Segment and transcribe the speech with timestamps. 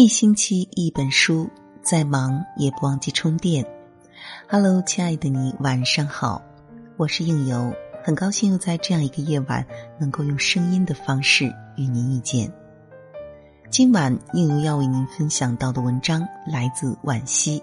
[0.00, 1.50] 一星期一本书，
[1.82, 3.66] 再忙也不忘记充电。
[4.48, 6.40] Hello，亲爱的你，晚上好，
[6.96, 7.74] 我是应由，
[8.04, 9.66] 很高兴又在这样一个夜晚，
[9.98, 12.48] 能够用声音的方式与您遇见。
[13.70, 17.60] 今晚应由要为您分享到的文章来自惋惜。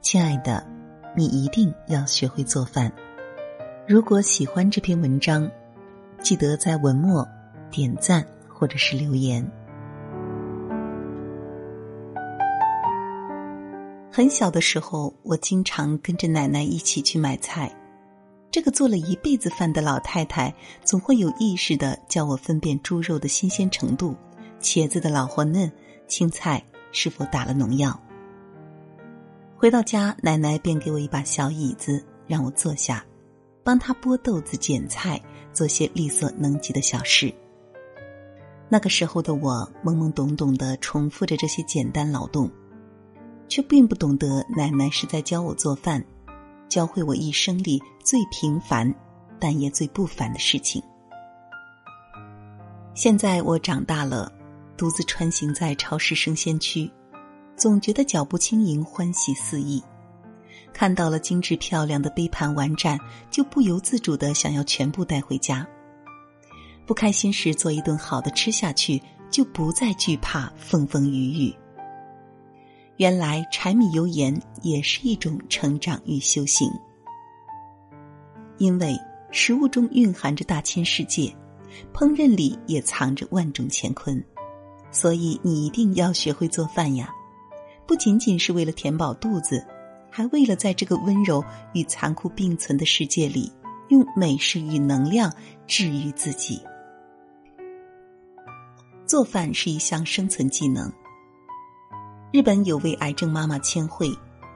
[0.00, 0.66] 亲爱的，
[1.14, 2.90] 你一定要学会做饭。
[3.86, 5.50] 如果喜欢这篇文章，
[6.22, 7.28] 记得在文末
[7.70, 9.46] 点赞或者是留言。
[14.16, 17.68] 很小的时候，我经常跟着奶奶一起去买菜。
[18.48, 20.54] 这个做了一辈子饭的老太太，
[20.84, 24.14] 总会有意识的教我分辨猪肉的新鲜程度、
[24.60, 25.68] 茄子的老或嫩、
[26.06, 28.00] 青菜是否打了农药。
[29.56, 33.04] 回到家，奶奶便给我一把小椅子，让我坐下，
[33.64, 35.20] 帮她剥豆子、剪菜，
[35.52, 37.34] 做些力所能及的小事。
[38.68, 42.48] 那个时候的我，懵懵懂懂的重复着这些简单劳动。
[43.48, 46.04] 却并不懂得，奶奶是在教我做饭，
[46.68, 48.92] 教会我一生里最平凡，
[49.38, 50.82] 但也最不凡的事情。
[52.94, 54.32] 现在我长大了，
[54.76, 56.90] 独自穿行在超市生鲜区，
[57.56, 59.82] 总觉得脚步轻盈，欢喜肆意。
[60.72, 62.98] 看到了精致漂亮的杯盘碗盏，
[63.30, 65.66] 就不由自主的想要全部带回家。
[66.86, 69.00] 不开心时，做一顿好的吃下去，
[69.30, 71.54] 就不再惧怕风风雨雨。
[72.96, 76.70] 原来柴米油盐也是一种成长与修行，
[78.58, 78.96] 因为
[79.32, 81.34] 食物中蕴含着大千世界，
[81.92, 84.24] 烹饪里也藏着万种乾坤，
[84.92, 87.12] 所以你一定要学会做饭呀！
[87.84, 89.66] 不仅仅是为了填饱肚子，
[90.08, 93.52] 还为了在这个温柔与残酷并存的世界里，
[93.88, 95.32] 用美食与能量
[95.66, 96.62] 治愈自己。
[99.04, 100.90] 做饭是一项生存技能。
[102.34, 104.12] 日本有位癌症妈妈千惠，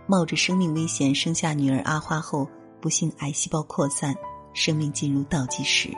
[0.08, 2.44] 冒着生命危险生下女儿阿花后，
[2.80, 4.12] 不幸癌细胞扩散，
[4.52, 5.88] 生命进入倒计时。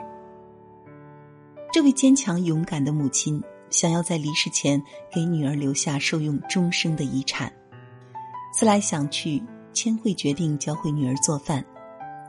[1.73, 3.41] 这位坚强勇敢的母亲
[3.71, 4.79] 想要在离世前
[5.11, 7.51] 给女儿留下受用终生的遗产。
[8.53, 9.41] 思来想去，
[9.73, 11.65] 千惠决定教会女儿做饭，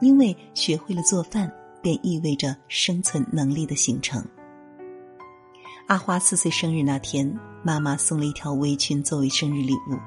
[0.01, 1.53] 因为学会了做饭，
[1.83, 4.25] 便意味着生存能力的形成。
[5.88, 9.98] 阿花四岁生日那天，妈妈送了一条围裙作为生日礼物，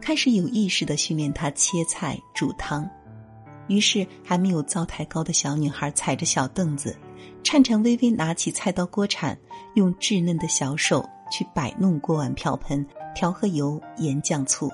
[0.00, 2.88] 开始有意识的训练她切菜、煮汤。
[3.66, 6.96] 于是，还没有灶台高的小女孩踩着小凳子，
[7.42, 9.36] 颤颤巍巍拿起菜刀锅铲，
[9.74, 14.70] 用稚嫩的小手去摆弄锅碗瓢盆，调和油、盐、酱、醋。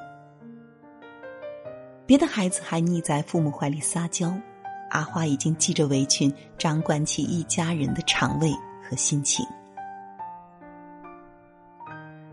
[2.04, 4.34] 别的孩子还腻在父母怀里撒娇，
[4.90, 9.46] 阿花已经系着围裙，掌管起一家人的肠胃和心情。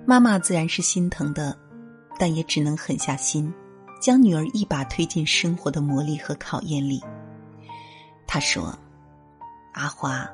[0.05, 1.57] 妈妈自然是心疼的，
[2.19, 3.51] 但也只能狠下心，
[4.01, 7.01] 将女儿一把推进生活的磨砺和考验里。
[8.27, 8.77] 她说
[9.71, 10.29] ：“阿花，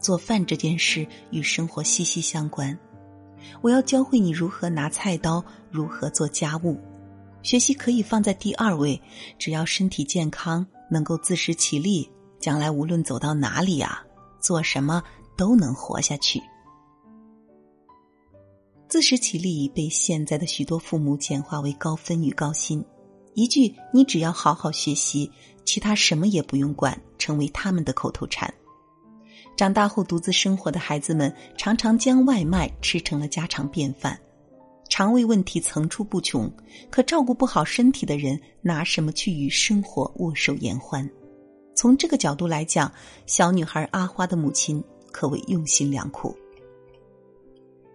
[0.00, 2.76] 做饭这件事与生活息息相关，
[3.60, 6.80] 我要教会你如何拿菜刀，如何做家务。
[7.42, 9.00] 学习可以放在第二位，
[9.38, 14.02] 只要身体健康，能够自食其力，将来无论走到哪里啊，
[14.40, 15.02] 做什么
[15.36, 16.42] 都能活下去。”
[18.88, 22.84] 自食其力被现在的许多父母简化为高分与高薪，
[23.34, 25.30] 一句“你只要好好学习，
[25.64, 28.52] 其他什么也不用管”成为他们的口头禅。
[29.56, 34.16] 长大后独自生活的孩子们常常将外卖吃成了家常便饭，
[34.88, 36.48] 肠胃问题层出不穷。
[36.88, 41.08] 可照顾不好身体的人，拿什么去与生活握手言欢？
[41.74, 42.92] 从这个角度来讲，
[43.26, 46.36] 小女孩阿花的母亲可谓用心良苦。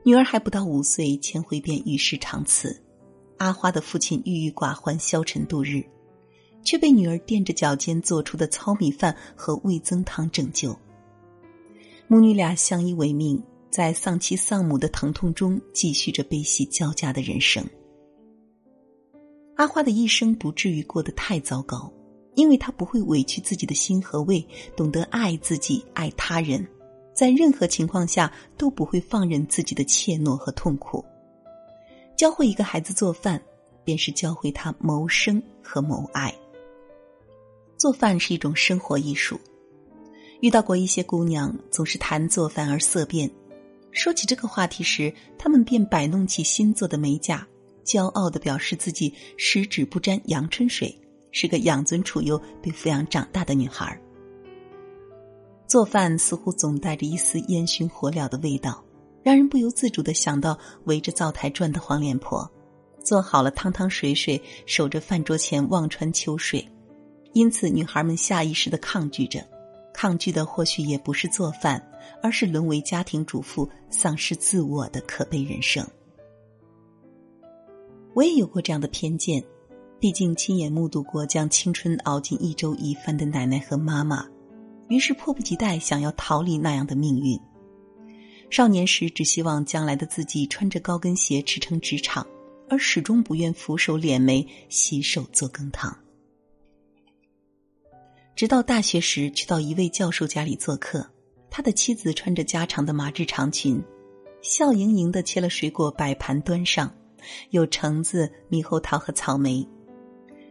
[0.03, 2.81] 女儿还不到五岁，千惠便与世长辞。
[3.37, 5.83] 阿花的父亲郁郁寡欢，消沉度日，
[6.63, 10.75] 却被女儿踮着脚尖做出的糙米饭和味增汤拯救。
[12.07, 17.63] 母女俩相依为命，在丧妻丧母的疼痛中，继续着悲喜交加的人生。
[19.55, 21.93] 阿花的一生不至于过得太糟糕，
[22.35, 24.43] 因为她不会委屈自己的心和胃，
[24.75, 26.67] 懂得爱自己，爱他人。
[27.21, 31.05] 在任何情况下都不会放任自己的怯懦和痛苦。
[32.17, 33.39] 教会一个孩子做饭，
[33.83, 36.33] 便是教会他谋生和谋爱。
[37.77, 39.39] 做饭是一种生活艺术。
[40.39, 43.29] 遇到过一些姑娘，总是谈做饭而色变。
[43.91, 47.47] 说起这个话题时，她们便摆弄起新做的美甲，
[47.85, 50.99] 骄傲的表示自己十指不沾阳春水，
[51.31, 54.01] 是个养尊处优、被抚养长大的女孩儿。
[55.71, 58.83] 做饭似乎总带着一丝烟熏火燎的味道，
[59.23, 62.45] 让人不由自主的想到围着灶台转的黄脸婆，
[63.01, 66.67] 做好了汤汤水水，守着饭桌前望穿秋水。
[67.31, 69.39] 因此，女孩们下意识的抗拒着，
[69.93, 71.81] 抗拒的或许也不是做饭，
[72.21, 75.87] 而是沦为家庭主妇、丧失自我的可悲人生。
[78.13, 79.41] 我也有过这样的偏见，
[80.01, 84.27] 毕竟亲眼目睹过将青春熬进一粥一饭的奶奶和妈妈，
[84.91, 87.39] 于是迫不及待想要逃离那样的命运。
[88.49, 92.27] 少年时只希望将来的自己穿着高跟鞋驰骋职场，
[92.67, 95.97] 而始终不愿俯首敛眉洗手做羹汤。
[98.35, 101.09] 直到大学时去到一位教授家里做客，
[101.49, 103.81] 他的妻子穿着家常的麻质长裙，
[104.41, 106.93] 笑盈盈的切了水果摆盘端上，
[107.51, 109.65] 有橙子、猕猴桃和草莓，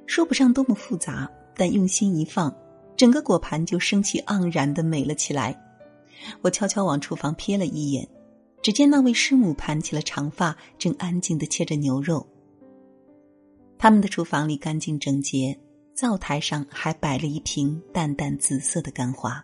[0.07, 2.51] 说不上多么复杂，但用心一放，
[3.01, 5.59] 整个果盘就生气盎然的美了起来。
[6.43, 8.07] 我悄悄往厨房瞥了一眼，
[8.61, 12.27] 只见那位师母盘起了长发，正安静的切着牛肉。
[13.79, 15.59] 他们的厨房里干净整洁，
[15.95, 19.43] 灶台上还摆了一瓶淡淡紫色的干花。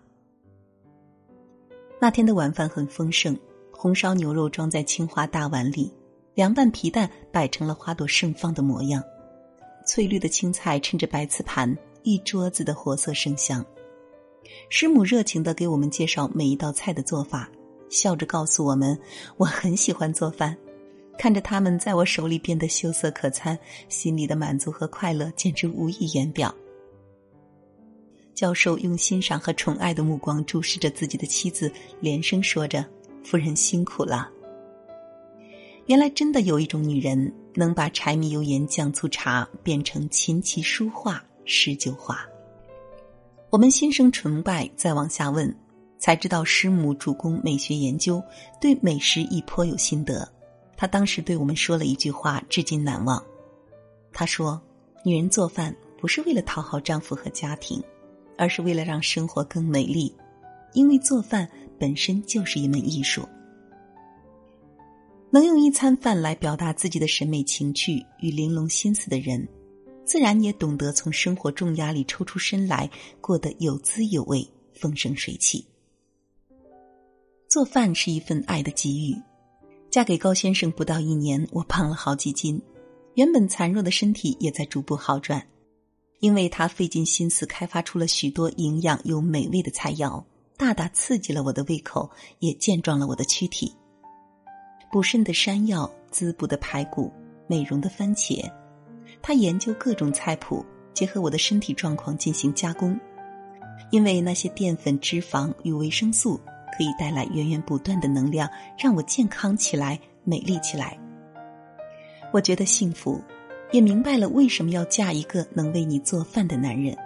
[1.99, 3.35] 那天的晚饭很丰盛，
[3.73, 5.91] 红烧牛肉装在青花大碗里，
[6.35, 9.03] 凉拌皮蛋摆成了花朵盛放的模样，
[9.87, 11.75] 翠绿的青菜衬着白瓷盘，
[12.07, 13.67] 一桌子的活色生香。
[14.69, 17.51] 师母热情的给我们介绍每一道菜的做法，
[17.91, 18.97] 笑着告诉我们
[19.37, 20.57] ：“我很喜欢做饭，
[21.19, 23.59] 看着他们在我手里变得秀色可餐，
[23.89, 26.55] 心里的满足和快乐简直无以言表。”
[28.37, 31.69] 教授用欣赏和宠爱的目光注视着自己的妻子，
[31.99, 32.87] 连声说着
[33.25, 34.31] ：“夫人辛苦了。”
[35.87, 42.19] 原来真的有一种女人，能把柴米油盐酱醋茶变成琴棋书画诗酒花。
[43.49, 45.57] 我们心生崇拜，再往下问，
[45.99, 48.23] 才知道师母主攻美学研究，
[48.61, 50.29] 对美食亦颇有心得。
[50.77, 53.25] 她当时对我们说了一句话，至今难忘。
[54.13, 54.61] 她说
[55.05, 57.83] ：“女人做饭不是为了讨好丈夫和家庭，
[58.37, 60.15] 而是为了让生活更美丽，
[60.75, 63.27] 因为做饭本身就是一门艺术。
[65.31, 69.47] 能用一餐饭来表达自己的审美情趣与玲珑心思的人。”
[70.07, 72.89] 自然也懂得从生活重压里抽出身来，
[73.21, 75.67] 过得有滋有味、风生水起。
[77.49, 79.21] 做饭是一份爱的给予。
[79.91, 82.61] 嫁给高先生不到一年，我胖了好几斤，
[83.15, 85.45] 原本残弱的身体也在逐步好转，
[86.21, 90.23] 因为他费尽心思开发出了许多营养又美味的菜肴，
[90.57, 92.11] 大大刺激了我的胃口，
[92.41, 93.75] 也健壮了我的躯体。
[94.93, 97.11] 补肾的山药，滋补的排骨，
[97.49, 98.49] 美容的番茄。
[99.27, 100.65] 他研究各种菜谱，
[100.95, 102.97] 结合我的身体状况进行加工，
[103.91, 106.41] 因为那些淀粉、脂肪与维生素
[106.79, 110.97] 可以带来源源不断的能量，让我健康起来、美丽起来。
[112.33, 113.21] 我觉得幸福，
[113.73, 116.97] 也明白了为什么要嫁一个能为你做饭的男人。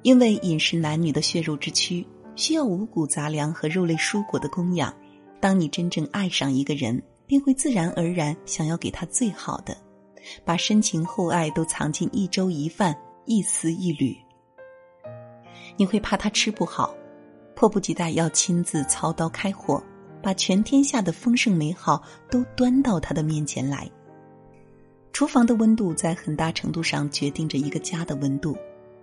[0.00, 2.06] 因为饮食男女的血肉之躯，
[2.36, 4.94] 需要五谷杂粮和肉类蔬果的供养。
[5.40, 9.76] 当你真正爱上一个人，便会自然而然想要给他最好的。
[10.44, 14.16] 把深情厚爱都藏进一粥一饭、一丝一缕，
[15.76, 16.94] 你会怕他吃不好，
[17.54, 19.82] 迫不及待要亲自操刀开火，
[20.22, 23.90] 把全天下的丰盛美好都端到他的面前来。
[25.12, 28.56] 厨房的温度在很大程度上决定着一个家的温度，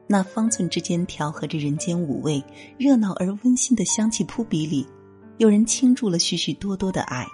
[0.08, 2.42] 那方寸之间调和着人间五味，
[2.78, 4.88] 热闹而温馨的香气扑鼻里，
[5.38, 7.26] 有人倾注了许许多多的爱。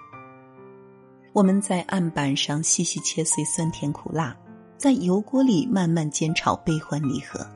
[1.34, 4.36] 我们在案板上细细切碎酸甜苦辣，
[4.78, 7.48] 在油锅里慢慢煎炒悲欢离合，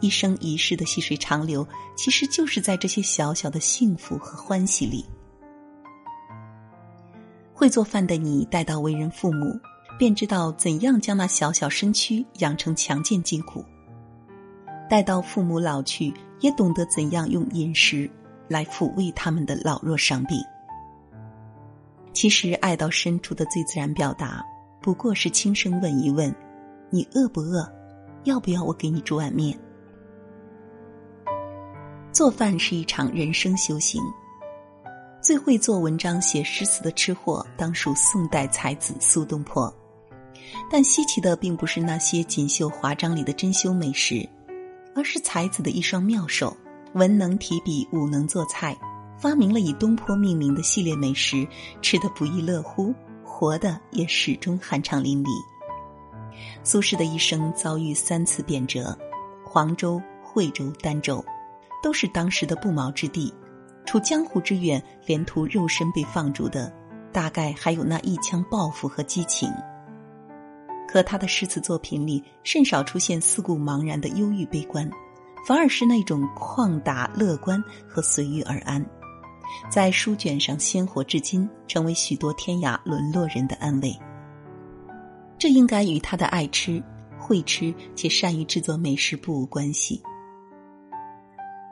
[0.00, 5.04] 一生一世的细水长流，其实就是在这些小小的幸福和欢喜里。
[7.52, 9.54] 会做饭的你带到为人父母，
[9.98, 13.62] 便知道怎样将那小小身躯养成强健筋骨；
[14.88, 18.10] 待到父母老去，也懂得怎样用饮食
[18.48, 20.38] 来抚慰他们的老弱伤病。
[22.14, 24.42] 其实，爱到深处的最自然表达，
[24.80, 26.34] 不过是轻声问一问
[26.88, 27.68] ：“你饿不饿？
[28.22, 29.58] 要不要我给你煮碗面？”
[32.12, 34.00] 做饭是一场人生修行。
[35.20, 39.72] 最会做文章、写诗词的吃货，当属宋代才子苏东坡。
[40.70, 44.28] 但稀奇的并不是那些锦绣华章里的珍馐美食，
[44.94, 46.56] 而是才子的一双妙手，
[46.92, 48.76] 文能提笔，武能做菜。
[49.16, 51.46] 发明了以东坡命名的系列美食，
[51.80, 52.94] 吃得不亦乐乎，
[53.24, 55.28] 活的也始终酣畅淋漓。
[56.62, 58.96] 苏轼的一生遭遇三次贬谪，
[59.44, 61.24] 黄州、惠州、儋州，
[61.82, 63.32] 都是当时的不毛之地，
[63.86, 66.72] 除江湖之远，连图肉身被放逐的，
[67.12, 69.48] 大概还有那一腔抱负和激情。
[70.88, 74.88] 可他的诗词作品里，甚少出现四顾茫然的忧郁悲观，
[75.46, 78.84] 反而是那种旷达乐观和随遇而安，
[79.68, 83.96] 在书卷上鲜活至今，成为许多天涯沦落人的安慰。
[85.38, 86.82] 这应该与他的爱吃、
[87.18, 90.02] 会吃且善于制作美食不无关系。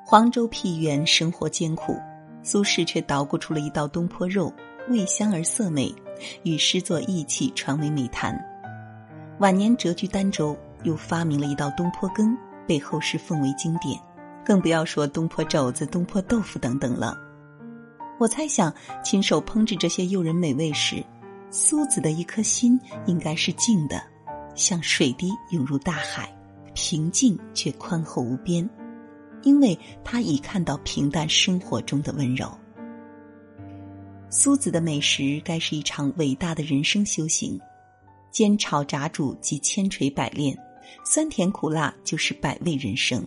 [0.05, 1.97] 黄州僻远，生活艰苦，
[2.43, 4.53] 苏轼却捣鼓出了一道东坡肉，
[4.89, 5.95] 味香而色美，
[6.43, 8.39] 与诗作意气传为美谈。
[9.39, 12.37] 晚年谪居儋州，又发明了一道东坡羹，
[12.67, 13.99] 被后世奉为经典。
[14.45, 17.17] 更不要说东坡肘子、东坡豆腐等等了。
[18.23, 21.05] 我猜想，亲手烹制这些诱人美味时，
[21.51, 24.01] 苏子的一颗心应该是静的，
[24.55, 26.33] 像水滴涌入大海，
[26.73, 28.71] 平静却宽厚无边。
[29.43, 32.49] 因为他已看到平淡生活中的温柔。
[34.31, 37.61] 苏子的美食该是一场伟大的人生修行，
[38.31, 40.57] 煎炒炸煮即千锤百炼，
[41.05, 43.27] 酸甜苦辣就是百味人生。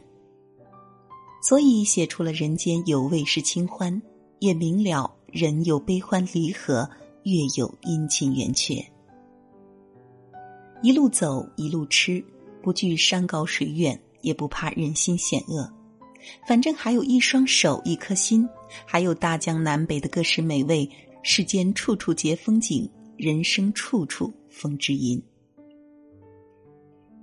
[1.44, 4.02] 所以写出了人间有味是清欢，
[4.39, 6.89] 也明了人有悲欢离合，
[7.24, 8.75] 月有阴晴圆缺。
[10.82, 12.24] 一路走，一路吃，
[12.62, 15.72] 不惧山高水远，也不怕人心险恶。
[16.48, 18.48] 反正还有一双手，一颗心，
[18.86, 20.89] 还有大江南北的各式美味，
[21.24, 25.22] 世间处处皆风景，人生处处风知音。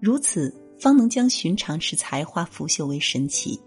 [0.00, 3.60] 如此，方能将寻常时才华腐朽为神奇，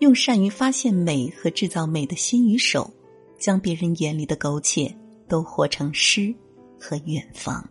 [0.00, 2.90] 用善于发现美和制造美的心与手，
[3.38, 4.94] 将别人眼里的苟且
[5.26, 6.34] 都活成诗
[6.78, 7.68] 和远方。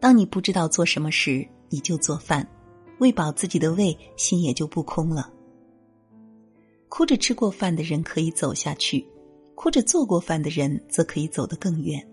[0.00, 2.46] 当你不知道做什么时，你就做饭。
[2.98, 5.32] 喂饱自己的胃，心也就不空了。
[6.88, 9.06] 哭着吃过饭的人可以走下去，
[9.54, 12.04] 哭着做过饭的人则可以走得更远，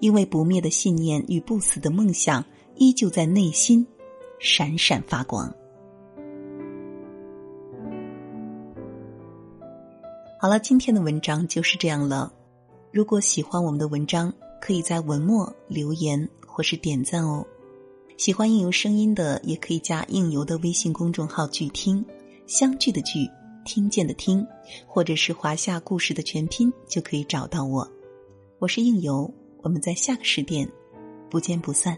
[0.00, 2.44] 因为不灭的信念与不死的梦想
[2.76, 3.86] 依旧在内心
[4.44, 5.46] 闪闪发光。
[10.40, 12.32] 好了，今天的文章就是这样了。
[12.90, 17.46] 如果喜欢我们的文章，可以在文末留言或是点赞哦。
[18.16, 22.04] 喜欢应由声音的，也可以加应由的微信公众号“聚听”，
[22.48, 23.30] 相聚的聚，
[23.64, 24.44] 听见的听，
[24.88, 27.88] 或者是华夏故事的全拼，就可以找到我。
[28.58, 29.32] 我是应由，
[29.62, 30.68] 我们在下个时点
[31.30, 31.96] 不见不散。